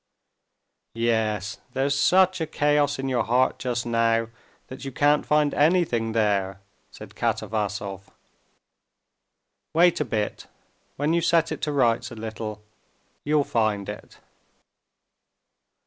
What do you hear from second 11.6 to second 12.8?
to rights a little,